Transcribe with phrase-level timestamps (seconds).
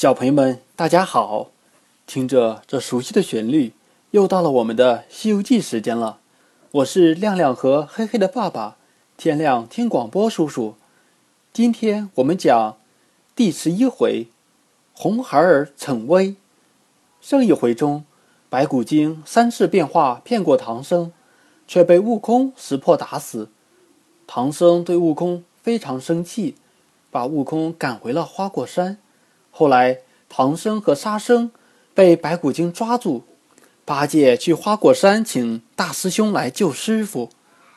[0.00, 1.50] 小朋友们，大家好！
[2.06, 3.74] 听着这熟悉的旋律，
[4.12, 6.20] 又到了我们的《西游记》时间了。
[6.70, 8.78] 我是亮亮和黑黑的爸爸，
[9.18, 10.74] 天亮听广播叔叔。
[11.52, 12.78] 今天我们讲
[13.36, 14.28] 第十一回：
[14.94, 16.34] 红孩儿逞威。
[17.20, 18.06] 上一回中，
[18.48, 21.12] 白骨精三次变化骗过唐僧，
[21.68, 23.50] 却被悟空识破打死。
[24.26, 26.54] 唐僧对悟空非常生气，
[27.10, 28.96] 把悟空赶回了花果山。
[29.50, 31.50] 后来，唐僧和沙僧
[31.92, 33.24] 被白骨精抓住，
[33.84, 37.30] 八戒去花果山请大师兄来救师傅。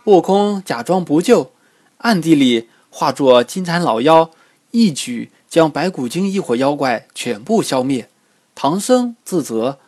[0.06, 1.52] 悟空假装不救，
[1.98, 4.30] 暗地里化作金蝉老妖，
[4.72, 8.10] 一举将白骨精一伙妖怪全部消灭。
[8.54, 9.80] 唐僧自责，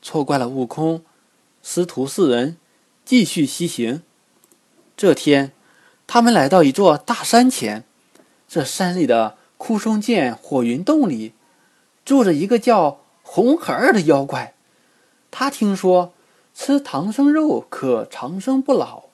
[0.00, 1.02] 错怪了悟空。
[1.62, 2.56] 师徒四人
[3.04, 4.02] 继续西行。
[4.96, 5.52] 这天，
[6.06, 7.84] 他们来到一座大山前，
[8.48, 9.36] 这山里的。
[9.56, 11.32] 枯松涧火云洞里
[12.04, 14.54] 住着一个叫红孩儿的妖怪，
[15.30, 16.12] 他听说
[16.52, 19.04] 吃唐僧肉可长生不老，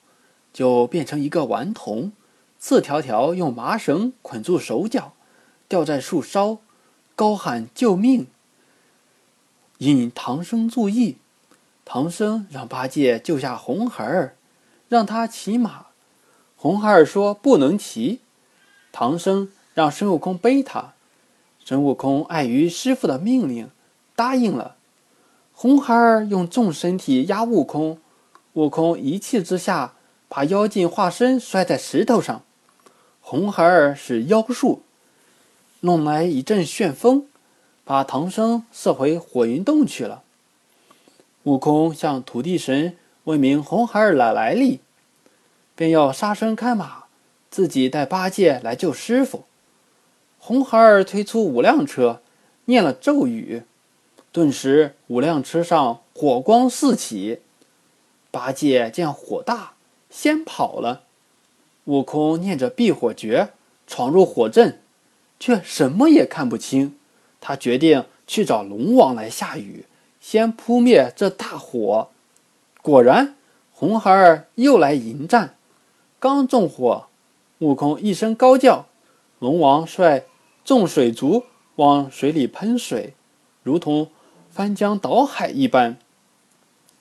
[0.51, 2.11] 就变成一个顽童，
[2.59, 5.13] 四条条用麻绳捆住手脚，
[5.67, 6.57] 吊在树梢，
[7.15, 8.27] 高喊救命，
[9.77, 11.17] 引唐僧注意。
[11.85, 14.35] 唐僧让八戒救下红孩儿，
[14.89, 15.87] 让他骑马。
[16.55, 18.19] 红孩儿说不能骑，
[18.91, 19.49] 唐僧。
[19.73, 20.93] 让孙悟空背他，
[21.63, 23.69] 孙悟空碍于师傅的命令，
[24.15, 24.75] 答应了。
[25.53, 27.99] 红孩儿用重身体压悟空，
[28.53, 29.93] 悟空一气之下
[30.27, 32.43] 把妖精化身摔在石头上。
[33.21, 34.81] 红孩儿使妖术，
[35.81, 37.27] 弄来一阵旋风，
[37.85, 40.23] 把唐僧射回火云洞去了。
[41.43, 44.79] 悟空向土地神问明红孩儿的来历，
[45.75, 47.03] 便要沙僧开马，
[47.49, 49.45] 自己带八戒来救师傅。
[50.43, 52.19] 红孩儿推出五辆车，
[52.65, 53.61] 念了咒语，
[54.31, 57.41] 顿时五辆车上火光四起。
[58.31, 59.73] 八戒见火大，
[60.09, 61.03] 先跑了。
[61.85, 63.49] 悟空念着避火诀，
[63.85, 64.81] 闯入火阵，
[65.39, 66.97] 却什么也看不清。
[67.39, 69.85] 他决定去找龙王来下雨，
[70.19, 72.09] 先扑灭这大火。
[72.81, 73.35] 果然，
[73.71, 75.55] 红孩儿又来迎战，
[76.17, 77.05] 刚纵火，
[77.59, 78.87] 悟空一声高叫，
[79.37, 80.23] 龙王率。
[80.71, 81.43] 众水族
[81.75, 83.13] 往水里喷水，
[83.61, 84.09] 如同
[84.49, 85.97] 翻江倒海一般。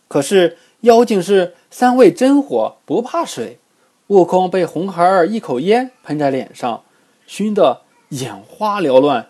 [0.09, 3.61] 可是妖精是三味真火，不怕水。
[4.09, 6.83] 悟空被红孩儿一口烟喷在脸上，
[7.29, 9.29] 熏得眼花缭乱。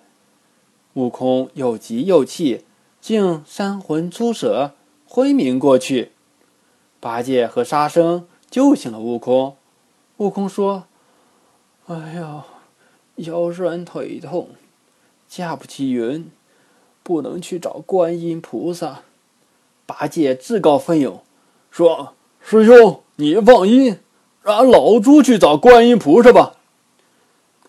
[0.95, 2.65] 悟空又急又气，
[2.99, 4.73] 竟三魂出舍，
[5.07, 6.13] 昏迷过去。
[6.99, 9.57] 八戒和沙僧救醒了悟空。
[10.17, 10.85] 悟空说
[11.89, 12.47] ：“哎呀！”
[13.17, 14.49] 腰酸腿痛，
[15.29, 16.31] 架不起云，
[17.03, 19.03] 不能去找观音菩萨。
[19.87, 21.21] 八戒自告奋勇
[21.71, 23.99] 说：“师兄，你放心，
[24.43, 26.57] 让俺老猪去找观音菩萨吧。”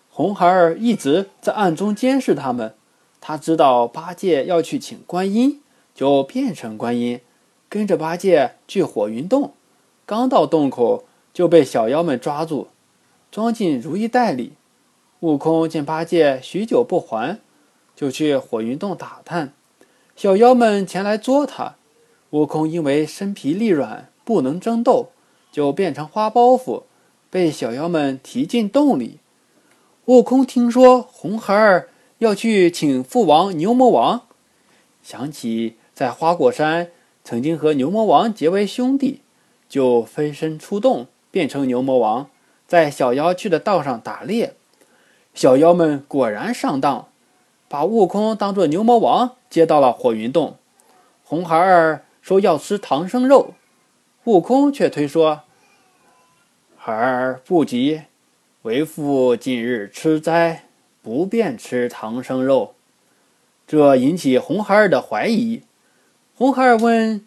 [0.08, 2.74] 红孩儿一直在暗中监视他们，
[3.20, 5.60] 他知道八戒要去请观音，
[5.94, 7.20] 就变成观音，
[7.68, 9.52] 跟着八戒去火云洞。
[10.04, 12.68] 刚到洞口，就被小妖们抓住，
[13.30, 14.52] 装进如意袋里。
[15.22, 17.38] 悟空见八戒许久不还，
[17.94, 19.52] 就去火云洞打探。
[20.16, 21.76] 小妖们前来捉他，
[22.30, 25.12] 悟空因为身疲力软，不能争斗，
[25.52, 26.82] 就变成花包袱，
[27.30, 29.20] 被小妖们提进洞里。
[30.06, 34.22] 悟空听说红孩儿要去请父王牛魔王，
[35.04, 36.90] 想起在花果山
[37.22, 39.20] 曾经和牛魔王结为兄弟，
[39.68, 42.28] 就飞身出洞，变成牛魔王，
[42.66, 44.56] 在小妖去的道上打猎。
[45.34, 47.08] 小妖们果然上当，
[47.68, 50.58] 把悟空当作牛魔王接到了火云洞。
[51.24, 53.54] 红孩儿说要吃唐僧肉，
[54.24, 55.40] 悟空却推说
[56.76, 58.02] ：“孩儿不急，
[58.62, 60.66] 为父近日吃斋，
[61.00, 62.74] 不便吃唐僧肉。”
[63.66, 65.62] 这引起红孩儿的怀疑。
[66.34, 67.26] 红孩儿问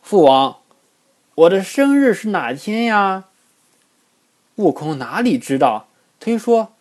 [0.00, 0.60] 父王
[1.36, 3.24] ：“我的生日是哪天呀？”
[4.56, 5.88] 悟空哪里知道，
[6.18, 6.72] 推说。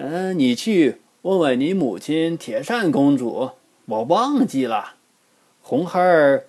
[0.00, 3.50] 嗯，你去问问你母亲铁扇公主，
[3.86, 4.94] 我忘记了。
[5.60, 6.46] 红孩儿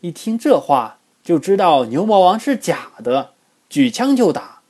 [0.00, 3.30] 一听这话，就知道牛魔王是假的，
[3.68, 4.62] 举枪就打。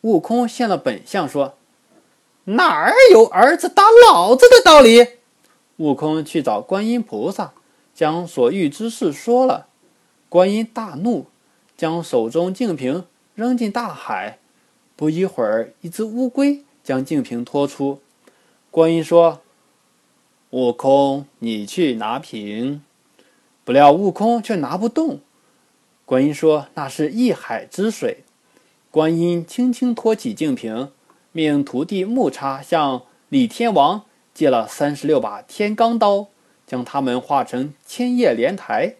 [0.00, 1.58] 悟空现了本相，说
[2.44, 5.06] ：“哪儿有儿子打老子的道理？”
[5.76, 7.52] 悟空去找观音菩萨，
[7.94, 9.66] 将所遇之事说了。
[10.30, 11.26] 观音大怒，
[11.76, 14.38] 将手中净瓶扔进大海。
[14.96, 16.64] 不一会儿，一只乌龟。
[16.86, 18.00] 将净瓶拖出，
[18.70, 19.40] 观音说
[20.50, 22.80] ：“悟空，你去拿瓶。”
[23.64, 25.18] 不料悟空却拿不动。
[26.04, 28.18] 观音说：“那是一海之水。”
[28.92, 30.92] 观音轻轻托起净瓶，
[31.32, 36.28] 命徒弟木叉向李天王借了三十六把天罡刀，
[36.68, 38.94] 将他们化成千叶莲台。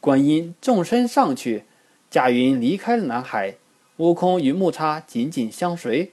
[0.00, 1.64] 观音纵身上去，
[2.10, 3.54] 驾云离开了南海。
[3.96, 6.12] 悟空与木叉紧紧相随。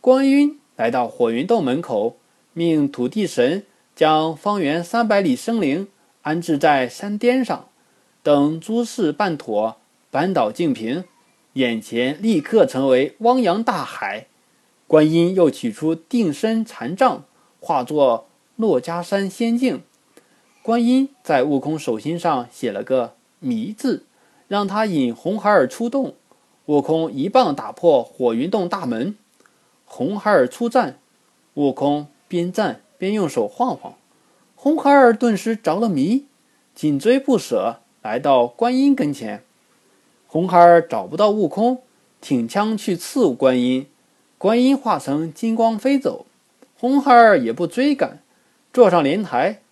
[0.00, 2.16] 观音来到火云洞门口，
[2.52, 3.64] 命土地神
[3.96, 5.88] 将方圆三百里生灵
[6.22, 7.68] 安置在山巅上，
[8.22, 9.76] 等诸事办妥，
[10.10, 11.04] 扳倒净瓶。
[11.54, 14.28] 眼前立刻成为汪洋大海，
[14.86, 17.24] 观音又取出定身禅杖，
[17.58, 19.82] 化作珞珈山仙境。
[20.62, 24.04] 观音在悟空手心上写了个“迷”字，
[24.46, 26.14] 让他引红孩儿出洞。
[26.66, 29.16] 悟空一棒打破火云洞大门，
[29.90, 30.98] 红孩儿出战，
[31.54, 33.94] 悟空边战边用手晃晃，
[34.54, 36.26] 红孩儿顿时着了迷，
[36.74, 39.42] 紧追不舍，来到观音跟前。
[40.28, 41.80] 红孩儿找不到悟空，
[42.20, 43.86] 挺枪去刺观音，
[44.36, 46.26] 观音化成金光飞走。
[46.78, 48.22] 红孩儿也不追赶，
[48.72, 49.62] 坐上莲台，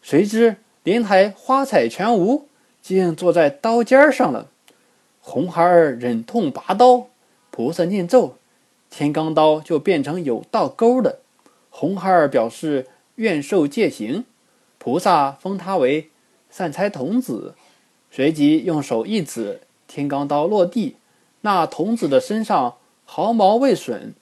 [0.00, 2.46] 谁知莲台花彩全无，
[2.80, 4.46] 竟坐在刀尖上了。
[5.20, 7.08] 红孩儿忍痛拔刀，
[7.50, 8.36] 菩萨念咒，
[8.90, 11.20] 天罡刀就变成有倒钩的。
[11.70, 12.86] 红孩儿表示
[13.16, 14.24] 愿受戒行，
[14.78, 16.10] 菩萨封他为
[16.50, 17.54] 善财童子，
[18.10, 19.60] 随即用手一指。
[19.86, 20.96] 天罡刀落地，
[21.40, 22.76] 那童子的身上
[23.06, 24.14] 毫毛未损。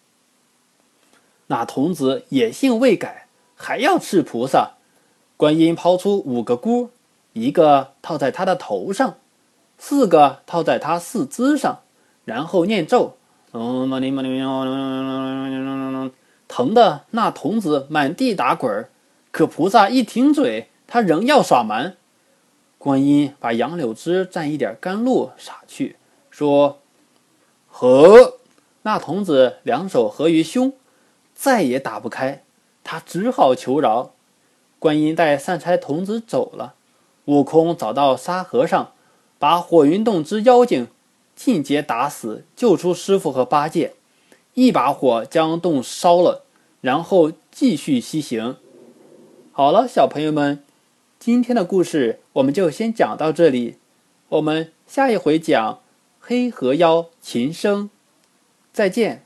[1.48, 3.26] 那童子野性未改，
[3.56, 4.74] 还要刺菩萨。
[5.36, 6.90] 观音抛出五个箍，
[7.32, 9.16] 一个套在他的头上，
[9.76, 11.80] 四个套在他四肢上，
[12.24, 13.15] 然后念咒，
[16.48, 18.88] 疼的那童子满地打滚
[19.30, 21.96] 可菩萨一停嘴，他仍要耍蛮。
[22.78, 25.96] 观音把杨柳枝蘸一点甘露洒去，
[26.30, 26.78] 说
[27.66, 28.38] ：“合。”
[28.82, 30.72] 那童子两手合于胸，
[31.34, 32.44] 再也打不开，
[32.84, 34.12] 他只好求饶。
[34.78, 36.74] 观音带善财童子走了。
[37.24, 38.92] 悟空找到沙和尚，
[39.40, 40.86] 把火云洞之妖精
[41.36, 43.92] 尽皆打死，救出师傅和八戒，
[44.54, 46.44] 一把火将洞烧了，
[46.80, 48.56] 然后继续西行。
[49.52, 50.64] 好了，小朋友们。
[51.18, 53.76] 今天的故事我们就先讲到这里，
[54.28, 55.80] 我们下一回讲
[56.20, 57.90] 黑河妖琴声，
[58.72, 59.25] 再见。